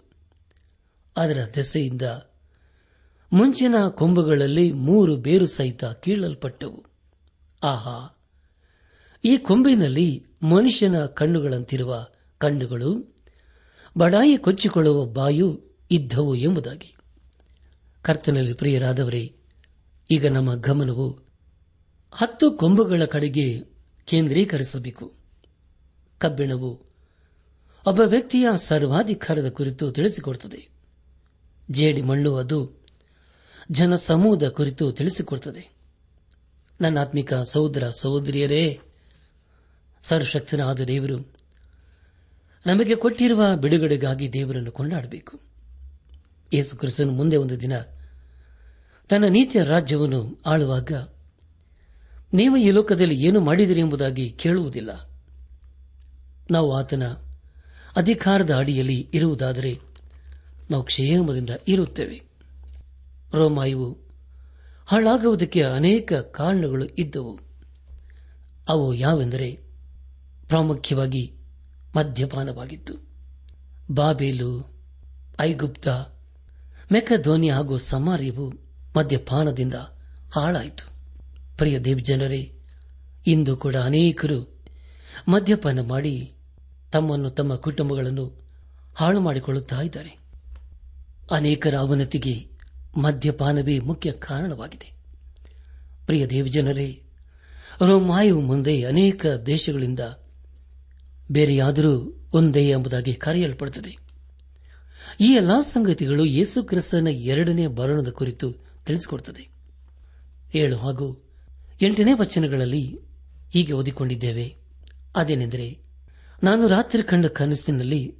[1.17, 2.01] ಅದರ ದೆಸೆಯಿಂದ
[3.33, 6.85] ಮುಂಚಿನ ಕೊಂಬುಗಳಲ್ಲಿ ಮೂರು ಬೇರು ಸಹಿತ ಕೀಳಲ್ಪಟ್ಟವು.
[7.63, 8.17] ಆಹಾ!
[9.25, 13.15] ಈ ಕೊಂಬಿನಲ್ಲಿ ಮನುಷ್ಯನ ಕಣ್ಣುಗಳಂತಿರುವ ಕಣ್ಣುಗಳು,
[13.97, 15.61] ಬಡಾಯಿ ಕೊಚ್ಚಿಕೊಳ್ಳುವ ಬಾಯು
[15.91, 16.95] ಇದ್ದವು ಎಂಬುದಾಗಿ.
[18.01, 19.35] ಕರ್ತನಲ್ಲಿ ಪ್ರಿಯರಾದವರೇ,
[20.11, 21.19] ಈಗ ನಮ್ಮ ಗಮನವು
[22.11, 23.59] ಹತ್ತು ಕೊಂಬುಗಳ ಕಡೆಗೆ
[24.05, 25.13] ಕೇಂದ್ರೀಕರಿಸಬೇಕು.
[26.19, 26.85] ಕಬ್ಬಿಣವು
[27.87, 30.69] ಒಬ್ಬ ವ್ಯಕ್ತಿಯ ಸರ್ವಾಧಿಕಾರದ ಕುರಿತು ತಿಳಿಸಿಕೊಡುತ್ತದೆ.
[31.71, 32.76] ಜೇಡಿ ಮಣ್ಣು ಅದು
[33.71, 35.77] ಜನಸಮೂಹದ ಕುರಿತು ತಿಳಿಸಿಕೊಡುತ್ತದೆ
[36.81, 38.79] ನನ್ನ ಆತ್ಮಿಕ ಸಹೋದರ ಸಹೋದರಿಯರೇ,
[40.03, 41.35] ಸರ್ವಶಕ್ತನಾದ ದೇವರು,
[42.67, 45.39] ನಮಗೆ ಕೊಟ್ಟಿರುವ ಬಿಡುಗಡೆಗಾಗಿ ದೇವರನ್ನು ಕೊಂಡಾಡಬೇಕು.
[46.53, 47.79] ಯೇಸು ಕ್ರಿಸ್ತನು ಮುಂದೆ ಒಂದು ದಿನ
[49.09, 50.91] ತನ್ನ ನೀತಿಯ ರಾಜ್ಯವನ್ನು ಆಳುವಾಗ,
[52.33, 55.09] ನೀವು ಈ ಲೋಕದಲ್ಲಿ ಏನು ಮಾಡಿದಿರಿ ಎಂಬುದಾಗಿ ಕೇಳುವುದಿಲ್ಲ.
[56.51, 57.07] ನಾವು ಆತನ
[57.95, 59.79] ಅಧಿಕಾರದ ಅಡಿಯಲ್ಲಿ ಇರುವುದಾದರೆ
[60.71, 62.26] ನಾವು ಕ್ಷೇಮದಿಂದ ಇರುತ್ತೇವೆ.
[63.33, 63.97] ರೋಮಾಯುವು.
[64.85, 67.39] ಹಾಳಾಗುವುದಕ್ಕೆ ಅನೇಕ ಕಾರಣಗಳು ಇದ್ದವು.
[68.69, 69.59] ಅವು ಯಾವೆಂದರೆ
[70.47, 71.33] ಪ್ರಾಮುಖ್ಯವಾಗಿ
[71.95, 72.93] ಮದ್ಯಪಾನವಾಗಿತ್ತು.
[73.91, 74.73] ಬಾಬೇಲು,
[75.39, 75.87] ಐಗುಪ್ತ
[76.91, 78.53] ಮೆಕಧೋನಿ ಹಾಗೂ ಸಮಾರ್ಯವು
[78.97, 79.73] ಮದ್ಯಪಾನದಿಂದ
[80.31, 80.91] ಹಾಳಾಯಿತು.
[81.57, 82.53] ಪ್ರಿಯ ದೇವಜನರೇ,
[83.27, 84.57] ಇಂದು ಕೂಡ ಅನೇಕರು
[85.27, 86.33] ಮದ್ಯಪಾನ ಮಾಡಿ
[86.91, 88.41] ತಮ್ಮನ್ನು ತಮ್ಮ ಕುಟುಂಬಗಳನ್ನು
[88.95, 90.19] ಹಾಳು ಮಾಡಿಕೊಳ್ಳುತ್ತಾ ಇದ್ದಾರೆ.
[91.31, 92.56] ಅನೇಕರ ಅವನತಿಗೆ
[92.97, 94.93] ಮದ್ಯಪಾನವೇ ಮುಖ್ಯ ಕಾರಣವಾಗಿದೆ.
[96.05, 97.01] ಪ್ರಿಯ ದೇವಜನರೇ
[97.81, 99.99] ರೋಮಾಯು ಮುಂದೆ ಅನೇಕ ದೇಶಗಳಿಂದ
[101.31, 103.97] ಬೇರೆಯಾದರೂ ಒಂದೇ ಎಂಬುದಾಗಿ ಕರೆಯಲ್ಪಡುತ್ತದೆ.
[105.21, 108.51] ಈ ಎಲ್ಲಾ ಸಂಗತಿಗಳು ಯೇಸು ಕ್ರಿಸ್ತನ ಎರಡನೇ ಬರಣದ ಕುರಿತು
[108.85, 109.49] ತಿಳಿಸಿಕೊಡುತ್ತದೆ.
[110.55, 111.29] ಏಳು ಹಾಗೂ
[111.81, 112.99] ಎಂಟನೇ ವಚನಗಳಲ್ಲಿ
[113.53, 114.55] ಹೀಗೆ ಓದಿಕೊಂಡಿದ್ದೇವೆ.
[115.15, 115.79] ಅದೇನೆಂದರೆ,
[116.43, 118.15] ನಾನು ರಾತ್ರಿ ಕಂಡ ಕನಸಿನಲ್ಲಿ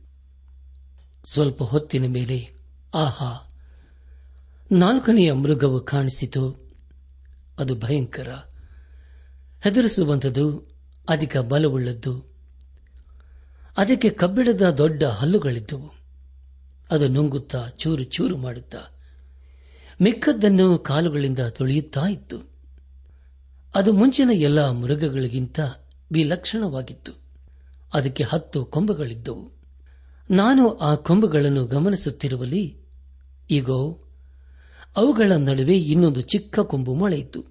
[1.25, 2.49] ಸ್ವಲ್ಪ ಹೊತ್ತಿನ ಮೇಲೆ,
[2.95, 3.46] ಆಹಾ
[4.71, 6.71] ನಾಲ್ಕನೆಯ ಮೃಗವು ಕಾಣಿಸಿತು.
[7.60, 8.27] ಅದು ಭಯಂಕರ.
[9.63, 10.71] ಹೆದರಿಸುವಂಥದ್ದು
[11.10, 12.25] ಅಧಿಕ ಬಲವುಳ್ಳದ್ದು.
[13.77, 15.91] ಅದಕ್ಕೆ ಕಬ್ಬಿಣದ ದೊಡ್ಡ ಹಲ್ಲುಗಳಿದ್ದವು.
[16.91, 18.77] ಅದು ನುಂಗುತ್ತಾ ಚೂರು ಚೂರು ಮಾಡುತ್ತಾ
[20.01, 22.51] ಮಿಕ್ಕದ್ದನ್ನು ಕಾಲುಗಳಿಂದ ತೊಳೆಯುತ್ತಾ ಇತ್ತು.
[23.75, 25.60] ಅದು ಮುಂಚಿನ ಎಲ್ಲ ಮೃಗಗಳಿಗಿಂತ
[26.12, 27.12] ವಿಲಕ್ಷಣವಾಗಿತ್ತು.
[27.93, 29.51] ಅದಕ್ಕೆ ಹತ್ತು ಕೊಂಬುಗಳಿದ್ದವು.
[30.32, 32.77] ನಾನು ಆ ಕೊಂಬುಗಳನ್ನು ಗಮನಿಸುತ್ತಿರುವಲ್ಲಿ
[33.51, 34.03] ಈಗೋ
[34.97, 37.45] ಅವುಗಳ ನಡುವೆ ಇನ್ನೊಂದು ಚಿಕ್ಕ ಕೊಂಬು ಮೊಳೆಯಿತು.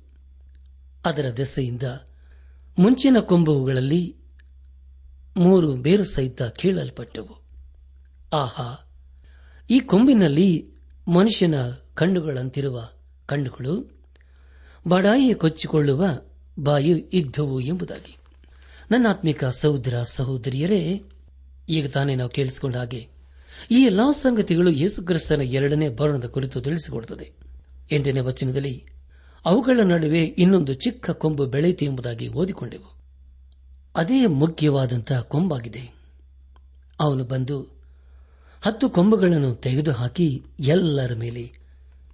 [1.04, 1.82] ಅದರ ದೆಸೆಯಿಂದ
[2.78, 4.16] ಮುಂಚಿನ ಕೊಂಬುಗಳಲ್ಲಿ
[5.36, 7.42] ಮೂರು ಬೇರು ಸಹಿತ ಕೀಳಲ್ಪಟ್ಟವು.
[8.32, 8.88] ಆಹಾ,
[9.70, 10.68] ಈ ಕೊಂಬಿನಲ್ಲಿ
[11.08, 11.54] ಮನುಷ್ಯನ
[11.94, 12.88] ಕಣ್ಣುಗಳಂತಿರುವ
[13.26, 14.00] ಕಣ್ಣುಗಳು
[14.88, 16.04] ಬಡಾಯಿ ಕೊಚ್ಚಿಕೊಳ್ಳುವ
[16.58, 18.16] ಬಾಯಿ ಇದ್ದವು ಎಂಬುದಾಗಿ.
[18.90, 21.02] ನನ್ನಾತ್ಮಿಕ ಸಹೋದರ ಸಹೋದರಿಯರೇ,
[21.68, 23.15] ಈಗ ತಾನೇ ನಾವು ಕೇಳಿಸಿಕೊಂಡ ಹಾಗೆ
[23.70, 27.32] ಈ ಎಲ್ಲಾ ಸಂಗತಿಗಳು ಯೇಸುಕ್ರಿಸ್ತನ ಎರಡನೇ ಬರಣದ ಕುರಿತು ತಿಳಿಸಿಕೊಡುತ್ತದೆ.
[27.90, 28.86] ಎಂಟನೇ ವಚನದಲ್ಲಿ,
[29.44, 32.96] ಅವುಗಳ ನಡುವೆ ಇನ್ನೊಂದು ಚಿಕ್ಕ ಕೊಂಬು ಬೆಳೆಯಿತು ಎಂಬುದಾಗಿ ಓದಿಕೊಂಡೆವು.
[33.96, 35.94] ಅದೇ ಮುಖ್ಯವಾದಂತಹ ಕೊಂಬಾಗಿದೆ.
[37.00, 37.62] ಅವನು ಬಂದು
[38.62, 41.52] ಹತ್ತು ಕೊಂಬುಗಳನ್ನು ತೆಗೆದುಹಾಕಿ ಎಲ್ಲರ ಮೇಲೆ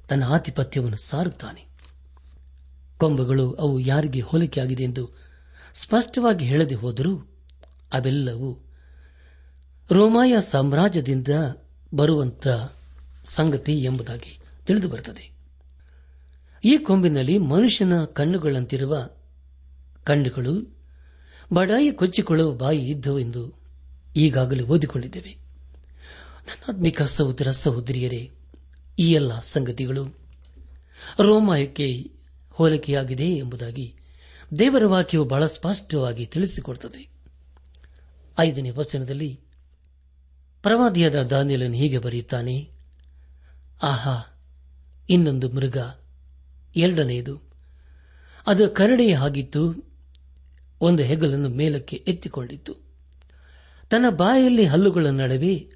[0.08, 1.66] ತನ್ನ ಆಧಿಪತ್ಯವನ್ನು ಸಾರುತ್ತಾನೆ.
[2.98, 5.10] ಕೊಂಬುಗಳು ಅವು ಯಾರಿಗೆ ಹೋಲಿಕೆಯಾಗಿದೆ ಎಂದು
[5.74, 7.16] ಸ್ಪಷ್ಟವಾಗಿ ಹೇಳದೆ ಹೋದರೂ
[7.92, 8.71] ಅವೆಲ್ಲವೂ
[9.90, 11.28] ರೋಮಾಯ ಸಾಮ್ರಾಜ್ಯದಿಂದ
[11.94, 12.48] ಬರುವಂತ
[13.24, 15.32] ಸಂಗತಿ ಎಂಬುದಾಗಿ ತಿಳಿದು ಬರುತ್ತದೆ.
[16.64, 19.08] ಈ ಕೊಂಬಿನಲ್ಲಿ ಮನುಷ್ಯನ ಕಣ್ಣುಗಳಂತಿರುವ
[20.04, 20.76] ಕಣ್ಣುಗಳು,
[21.52, 23.52] ಬಡಾಯಿ ಕೊಚ್ಚಿಕೊಳ್ಳುವ ಬಾಯಿ ಇದ್ದವು ಎಂದು
[24.16, 25.30] ಈಗಾಗಲೇ ಓದಿಕೊಂಡಿದ್ದೇವೆ.
[26.46, 28.30] ನನ್ನಾತ್ಮಿಕ ಸಹೋದರ ಸಹೋದರಿಯರೇ,
[28.98, 30.04] ಈ ಎಲ್ಲ ಸಂಗತಿಗಳು
[31.20, 32.10] ರೋಮಾಯಕ್ಕೆ
[32.50, 33.94] ಹೋಲಿಕೆಯಾಗಿದೆ ಎಂಬುದಾಗಿ
[34.58, 37.08] ದೇವರ ವಾಕ್ಯವು ಬಹಳ ಸ್ಪಷ್ಟವಾಗಿ ತಿಳಿಸಿಕೊಡುತ್ತದೆ.
[38.38, 39.40] ಐದನೇ ವಚನದಲ್ಲಿ
[40.62, 42.70] ಪ್ರವಾದಿಯಾದ ದಾನಿಯಲನ್ನು ಹೀಗೆ ಬರೆಯುತ್ತಾನೆ,
[43.82, 44.40] ಆಹಾ,
[45.10, 45.76] ಇನ್ನೊಂದು ಮೃಗ,
[46.76, 47.40] ಎರಡನೆಯದು.
[48.46, 49.92] ಅದು ಕರಡೆಯ ಹಾಗಿತ್ತು
[50.80, 52.74] ಒಂದು ಹೆಗಲನ್ನು ಮೇಲಕ್ಕೆ ಎತ್ತಿಕೊಂಡಿತ್ತು.
[53.90, 55.68] ತನ್ನ ಬಾಯಲ್ಲಿ ಹಲ್ಲುಗಳ ನಡುವೆ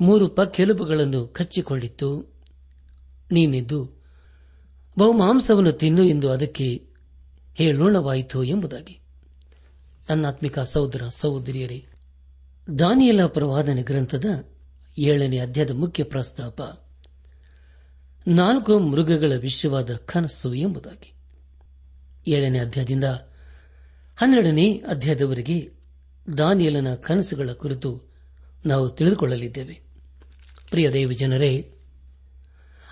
[0.00, 2.34] ಮೂರು ಪಕ್ಕೆಲುಬುಗಳನ್ನು ಕಚ್ಚಿಕೊಂಡಿತ್ತು.
[3.32, 3.90] ನೀನಿದ್ದು
[4.98, 6.86] ಬಹುಮಾಂಸವನ್ನು ತಿನ್ನು ಎಂದು ಅದಕ್ಕೆ
[7.54, 9.00] ಹೇಳೋಣವಾಯಿತು ಎಂಬುದಾಗಿ.
[10.10, 11.86] ನನ್ನಾತ್ಮಿಕ ಸಹೋದರ ಸಹೋದರಿಯರೇ
[12.78, 14.24] ದಾನಿಯಲ ಪ್ರವಾದನ ಗ್ರಂಥದ
[14.98, 16.60] ಏಳನೇ ಅಧ್ಯಾಯದ ಮುಖ್ಯ ಪ್ರಸ್ತಾಪ.
[18.28, 21.14] ನಾಲ್ಕು ಮೃಗಗಳ ವಿಶ್ವವಾದ ಕನಸು ಎಂಬುದಾಗಿ.
[22.26, 23.04] ಏಳನೇ ಅಧ್ಯಾಯದಿಂದ
[24.16, 25.70] ಹನ್ನೆರಡನೇ ಅಧ್ಯಾಯದವರೆಗೆ
[26.38, 28.02] ದಾನಿಯಲನ ಕನಸುಗಳ ಕುರಿತು
[28.66, 29.80] ನಾವು ತಿಳಿದುಕೊಳ್ಳಲಿದ್ದೇವೆ.
[30.70, 31.74] ಪ್ರಿಯ ದೇವ ಜನರೇ,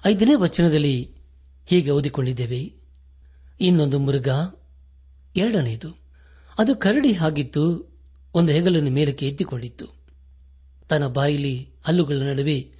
[0.06, 1.14] ಐದನೇ ವಚನದಲ್ಲಿ
[1.66, 2.74] ಹೀಗೆ ಓದಿಕೊಂಡಿದ್ದೇವೆ.
[3.60, 4.28] ಇನ್ನೊಂದು ಮೃಗ
[5.36, 5.98] ಎರಡನೆಯದು
[6.58, 7.89] ಅದು ಕರಡಿ ಆಗಿತ್ತು
[8.34, 9.86] ಒಂದು ಹೆಗಲನ್ನು ಮೇಲಕ್ಕೆ ಎತ್ತಿಕೊಂಡಿತ್ತು.
[10.88, 12.72] ತನ್ನ ಬಾಯಿಲಿ ಹಲ್ಲುಗಳ ನಡುವೆ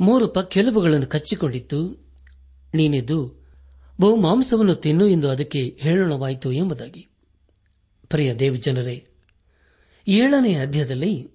[0.00, 2.08] ಮೂರು ಪಕ್ಕೆಲುಬುಗಳನ್ನು ಕಚ್ಚಿಕೊಂಡಿತ್ತು.
[2.74, 3.34] ನೀನೆದ್ದು
[4.00, 7.08] ಬಹು ಮಾಂಸವನ್ನು ತಿನ್ನು ಎಂದು ಅದಕ್ಕೆ ಹೇಳೋಣವಾಯಿತು ಎಂಬುದಾಗಿ.
[8.08, 9.08] ಪ್ರಿಯ ದೇವಜನರೇ
[10.08, 11.28] ಏಳನೇ ಅಧ್ಯಾಯದಲ್ಲಿ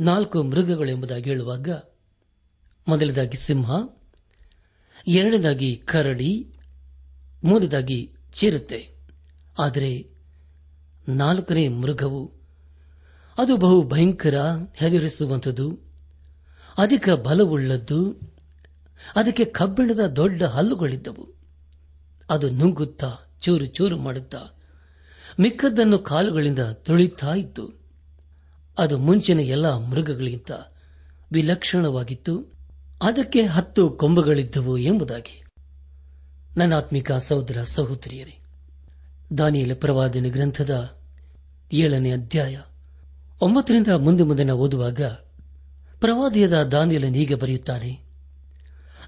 [0.00, 1.68] ನಾಲ್ಕು ಮೃಗಗಳು ಎಂಬುದಾಗಿ ಹೇಳುವಾಗ
[2.88, 3.70] ಮೊದಲದಾಗಿ ಸಿಂಹ,
[5.08, 6.52] ಎರಡನೇದಾಗಿ ಕರಡಿ,
[7.44, 8.94] ಮೂರನೇದಾಗಿ ಚಿರತೆ.
[9.58, 10.06] ಆದರೆ
[11.08, 12.33] ನಾಲ್ಕನೇ ಮೃಗವು
[13.38, 14.34] ಅದು ಬಹು ಭಯಂಕರ
[14.74, 15.78] ಹೆದರಿಸುವಂಥದ್ದು.
[16.78, 18.12] ಅಧಿಕ ಬಲವುಳ್ಳದ್ದು.
[19.16, 21.34] ಅದಕ್ಕೆ ಕಬ್ಬಿಣದ ದೊಡ್ಡ ಹಲ್ಲುಗಳಿದ್ದವು.
[22.30, 24.38] ಅದು ನುಂಗುತ್ತಾ, ಚೂರು ಚೂರು ಮಾಡುತ್ತಾ,
[25.40, 27.70] ಮಿಕ್ಕದ್ದನ್ನು ಕಾಲುಗಳಿಂದ ತುಳಿತಾ ಇತ್ತು.
[28.78, 30.50] ಅದು ಮುಂಚಿನ ಎಲ್ಲ ಮೃಗಗಳಿಗಿಂತ
[31.32, 32.52] ವಿಲಕ್ಷಣವಾಗಿತ್ತು.
[33.02, 35.44] ಅದಕ್ಕೆ ಹತ್ತು ಕೊಂಬುಗಳಿದ್ದವು ಎಂಬುದಾಗಿ.
[36.56, 38.38] ನನ್ನಾತ್ಮಿಕ ಸಹೋದರ ಸಹೋದರಿಯರೇ,
[39.38, 40.98] ದಾನಿಯಲ ಪ್ರವಾದನ ಗ್ರಂಥದ
[41.72, 42.60] ಏಳನೇ ಅಧ್ಯಾಯ.
[43.40, 45.00] ಒಂಬತ್ತರಿಂದ ಮುಂದೆ ಮುಂದಿನ ಓದುವಾಗ
[46.00, 48.00] ಪ್ರವಾದಿಯದ ದಾನಿಯಲನ್ ಹೀಗೆ ಬರೆಯುತ್ತಾನೆ,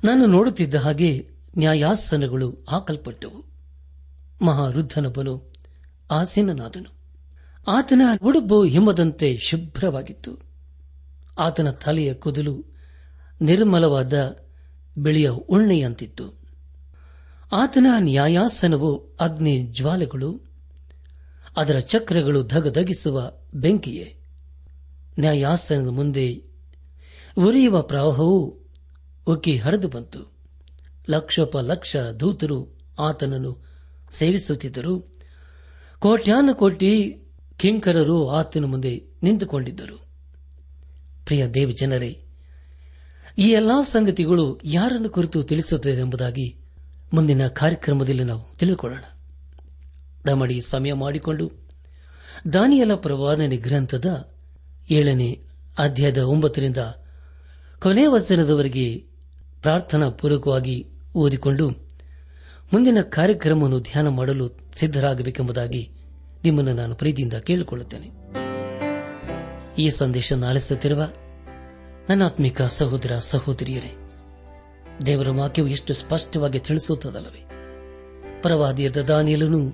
[0.05, 3.45] ನಾನು ನೋಡುತ್ತಿದ್ದ ಹಾಗೆ ನ್ಯಾಯಾಸನಗಳು ಹಾಕಲ್ಪಟ್ಟವು.
[4.45, 5.53] ಮಹಾರುದ್ಧನೊಬ್ಬನು
[6.11, 6.93] ಆಸೀನನಾದನು.
[7.69, 10.39] ಆತನ ಉಡುಬು ಹಿಮ್ಮದಂತೆ ಶುಭ್ರವಾಗಿತ್ತು.
[11.39, 12.65] ಆತನ ತಲೆಯ ಕೂದಲು
[13.41, 14.39] ನಿರ್ಮಲವಾದ
[14.99, 16.39] ಬಿಳಿಯ ಉಣ್ಣೆಯಂತಿತ್ತು.
[17.53, 20.41] ಆತನ ನ್ಯಾಯಾಸನವು ಅಗ್ನಿ ಜ್ವಾಲೆಗಳು
[21.57, 24.17] ಅದರ ಚಕ್ರಗಳು ಧಗಧಗಿಸುವ ಬೆಂಕಿಯೇ?
[25.19, 26.43] ನ್ಯಾಯಾಸನದ ಮುಂದೆ
[27.39, 28.59] ಉರಿಯುವ ಪ್ರವಾಹವು
[29.27, 30.33] ಉಕ್ಕಿ ಹರಿದು ಬಂತು.
[31.11, 33.65] ಲಕ್ಷೋಪ ಲಕ್ಷ ದೂತರು ಆತನನ್ನು
[34.11, 35.13] ಸೇವಿಸುತ್ತಿದ್ದರು.
[35.99, 37.23] ಕೋಟ್ಯಾನುಕೋಟಿ
[37.57, 40.07] ಕಿಂಕರರು ಆತನ ಮುಂದೆ ನಿಂತುಕೊಂಡಿದ್ದರು.
[41.25, 42.23] ಪ್ರಿಯ ದೇವ ಜನರೇ
[43.39, 46.57] ಈ ಎಲ್ಲಾ ಸಂಗತಿಗಳು ಯಾರನ್ನು ಕುರಿತು ತಿಳಿಸುತ್ತದೆ ಎಂಬುದಾಗಿ
[47.13, 49.05] ಮುಂದಿನ ಕಾರ್ಯಕ್ರಮದಲ್ಲಿ ನಾವು ತಿಳಿದುಕೊಳ್ಳೋಣ.
[50.27, 51.66] ದಮಡಿ ಸಮಯ ಮಾಡಿಕೊಂಡು
[52.53, 54.35] ದಾನಿಯಲ ಪ್ರವಾದನೆ ಗ್ರಂಥದ
[54.91, 55.41] ಏಳನೇ
[55.79, 56.77] ಅಧ್ಯಾಯದ ಒಂಬತ್ತರಿಂದ
[57.79, 59.05] ಕೊನೆ ವಚನದವರೆಗೆ
[59.63, 61.71] ಪ್ರಾರ್ಥನಾ ಪೂರ್ವಕವಾಗಿ ಓದಿಕೊಂಡು
[62.73, 65.91] ಮುಂದಿನ ಕಾರ್ಯಕ್ರಮವನ್ನು ಧ್ಯಾನ ಮಾಡಲು ಸಿದ್ದರಾಗಬೇಕೆಂಬುದಾಗಿ
[66.45, 68.11] ನಿಮ್ಮನ್ನು ನಾನು ಪ್ರೀತಿಯಿಂದ ಕೇಳಿಕೊಳ್ಳುತ್ತೇನೆ.
[69.79, 71.03] ಈ ಸಂದೇಶ ಆಲಿಸುತ್ತಿರುವ
[72.09, 73.97] ನನ್ನ ಆತ್ಮಿಕ ಸಹೋದರ ಸಹೋದರಿಯರೇ,
[75.07, 77.51] ದೇವರ ವಾಕ್ಯವು ಎಷ್ಟು ಸ್ಪಷ್ಟವಾಗಿ ತಿಳಿಸುತ್ತದಲ್ಲವೇ?
[78.43, 79.73] ಪರವಾದಿಯದ ದಾನಿಯಲನು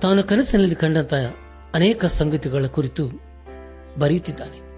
[0.00, 1.34] ತಾನು ಕನಸಿನಲ್ಲಿ ಕಂಡಂತಹ
[1.74, 3.08] ಅನೇಕ ಸಂಗತಿಗಳ ಕುರಿತು
[3.98, 4.70] ಬರೆಯುತ್ತಿದ್ದಾನೆ.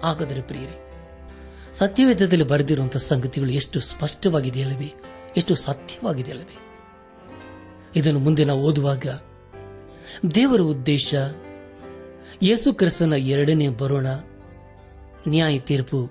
[0.00, 0.92] ಹಾಗಾದರೆ ಪ್ರಿಯರೇ,
[1.74, 4.92] ಸತ್ಯವೇದದಲ್ಲಿ ಬರೆದಿರುವಂತಹ ಸಂಗತಿಗಳು ಎಷ್ಟು ಸ್ಪಷ್ಟವಾಗಿದೆಯಲ್ಲವೇ,
[5.36, 6.58] ಎಷ್ಟು ಸತ್ಯವಾಗಿದೆಯಲ್ಲವೇ?
[7.96, 9.06] ಇದನ್ನು ಮುಂದೆ ನಾವು ಓದುವಾಗ,
[10.34, 11.14] ದೇವರ ಉದ್ದೇಶ,
[12.42, 14.06] ಯೇಸು ಕ್ರಿಸ್ತನ ಎರಡನೇ ಬರೋಣ,
[15.28, 16.10] ನ್ಯಾಯ ತೀರ್ಪು,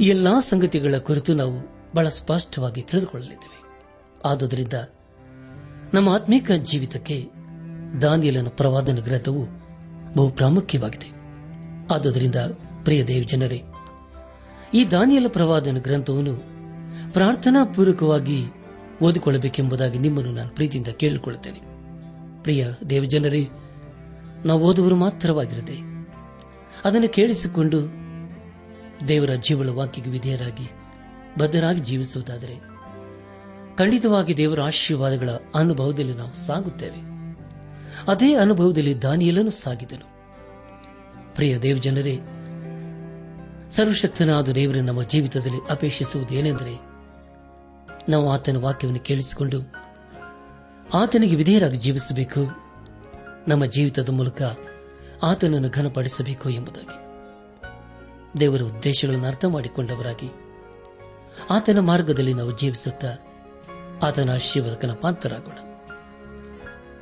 [0.00, 3.60] ಈ ಎಲ್ಲಾ ಸಂಗತಿಗಳ ಕುರಿತು ನಾವು ಬಹಳ ಸ್ಪಷ್ಟವಾಗಿ ತಿಳಿದುಕೊಳ್ಳಲಿದ್ದೇವೆ.
[4.24, 4.72] ಆದುದರಿಂದ
[5.94, 7.39] ನಮ್ಮ ಆತ್ಮೀಕ ಜೀವಿತಕ್ಕೆ
[8.02, 9.46] ದಾನಿಯಲನ ಪ್ರವಾದನ ಗ್ರಂಥವು
[10.16, 11.12] ಬಹು ಪ್ರಾಮುಖ್ಯವಾಗಿದೆ.
[11.94, 12.36] ಆದುದರಿಂದ,
[12.84, 13.62] ಪ್ರಿಯ ದೇವ್ ಜನರೇ
[14.74, 16.36] ಈ ದಾನಿಯಲ ಪ್ರವಾದನ ಗ್ರಂಥವನ್ನು
[17.12, 18.44] ಪ್ರಾರ್ಥನಾ ಪೂರ್ವಕವಾಗಿ
[19.02, 21.60] ಓದಿಕೊಳ್ಳಬೇಕೆಂಬುದಾಗಿ ನಿಮ್ಮನ್ನು ನಾನು ಪ್ರೀತಿಯಿಂದ ಕೇಳಿಕೊಳ್ಳುತ್ತೇನೆ.
[22.42, 23.48] ಪ್ರಿಯ ದೇವಜನರೇ,
[24.44, 25.78] ನಾವು ಓದುವರು ಮಾತ್ರವಾಗಿರದೆ,
[26.84, 27.80] ಅದನ್ನು ಕೇಳಿಸಿಕೊಂಡು
[29.08, 30.70] ದೇವರ ಜೀವಳ ವಾಕ್ಯಕ್ಕೆ ವಿಧೇಯರಾಗಿ
[31.38, 32.60] ಬದ್ಧರಾಗಿ ಜೀವಿಸುವುದಾದರೆ,
[33.76, 37.09] ಖಂಡಿತವಾಗಿ ದೇವರ ಆಶೀರ್ವಾದಗಳ ಅನುಭವದಲ್ಲಿ ನಾವು ಸಾಗುತ್ತೇವೆ.
[38.08, 40.10] ಅದೇ ಅನುಭವದಲ್ಲಿ ದಾನಿಯಲನು ಸಾಗಿದನು.
[41.34, 42.16] ಪ್ರಿಯ ದೇವಜನರೇ,
[43.70, 46.80] ಸರ್ವಶಕ್ತನಾದ ದೇವರ ನಮ್ಮ ಜೀವಿತದಲ್ಲಿ ಅಪೇಕ್ಷಿಸುವುದೇನೆಂದರೆ,
[48.08, 49.72] ನಾವು ಆತನ ವಾಕ್ಯವನ್ನು ಕೇಳಿಸಿಕೊಂಡು
[50.94, 52.40] ಆತನಿಗೆ ವಿಧೇಯರಾಗಿ ಜೀವಿಸಬೇಕು,
[53.48, 54.42] ನಮ್ಮ ಜೀವಿತದ ಮೂಲಕ
[55.22, 57.00] ಆತನನ್ನು ಘನಪಡಿಸಬೇಕು ಎಂಬುದಾಗಿ.
[58.40, 60.30] ದೇವರ ಉದ್ದೇಶಗಳನ್ನು ಅರ್ಥ ಮಾಡಿಕೊಂಡವರಾಗಿ
[61.50, 63.08] ಆತನ ಮಾರ್ಗದಲ್ಲಿ ನಾವು ಜೀವಿಸುತ್ತಾ
[64.02, 65.69] ಆತನ ಆಶೀರ್ವಾದಕನ ಪಾತ್ರರಾಗೋಣ.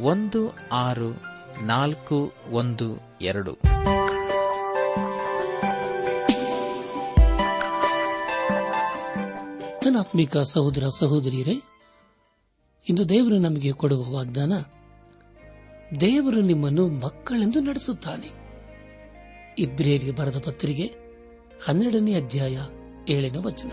[0.00, 1.10] ಒಂದು ಆರು
[1.64, 3.52] ನಾಲ್ಕು ಒಂದು ಎರಡು.
[9.84, 11.54] ಧನಾತ್ಮಿಕ ಸಹೋದರ ಸಹೋದರಿಯರೇ,
[12.88, 14.52] ಇಂದು ದೇವರು ನಮಗೆ ಕೊಡುವ ವಾಗ್ದಾನ,
[16.00, 18.44] ದೇವರು ನಿಮ್ಮನ್ನು ಮಕ್ಕಳೆಂದು ನಡೆಸುತ್ತಾನೆ.
[19.58, 20.94] ಇಬ್ರಿಯರಿಗೆ ಬರೆದ ಪತ್ರಿಕೆ
[21.64, 22.58] ಹನ್ನೆರಡನೇ ಅಧ್ಯಾಯ
[23.08, 23.72] ಏಳನೇ ವಚನ.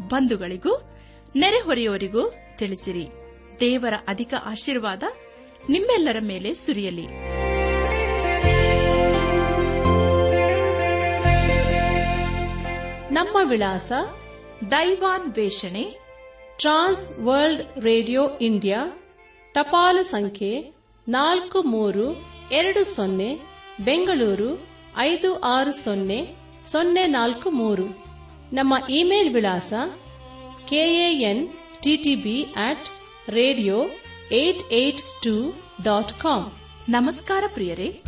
[0.00, 0.90] ಬಂಧುಗಳಿಗೂ
[1.36, 3.08] ನೆರೆಹೊರೆಯವರಿಗೂ ತಿಳಿಸಿರಿ.
[3.60, 5.02] ದೇವರ ಅಧಿಕ ಆಶೀರ್ವಾದ
[5.70, 7.36] ನಿಮ್ಮೆಲ್ಲರ ಮೇಲೆ ಸುರಿಯಲಿ.
[13.14, 13.92] ನಮ್ಮ ವಿಳಾಸ
[14.70, 16.06] ದೈವಾನ್ ವೇಷಣೆ
[16.58, 19.02] ಟ್ರಾನ್ಸ್ ವರ್ಲ್ಡ್ ರೇಡಿಯೋ ಇಂಡಿಯಾ,
[19.54, 20.74] ಟಪಾಲು ಸಂಖ್ಯೆ
[21.08, 23.38] ನಾಲ್ಕು ಮೂರು ಎರಡು ಸೊನ್ನೆ,
[23.84, 24.66] ಬೆಂಗಳೂರು
[24.98, 28.15] ಐದು ಆರು ಸೊನ್ನೆ ಸೊನ್ನೆ ನಾಲ್ಕು ಮೂರು.
[28.52, 29.72] ನಮ್ಮ ಇಮೇಲ್ ವಿಳಾಸ
[30.68, 31.46] KAN
[31.82, 32.86] TTB at
[33.28, 33.86] radio
[34.32, 36.52] eight eight two dot com
[36.88, 38.02] ನಮಸ್ಕಾರ ಪ್ರಿಯರೇ.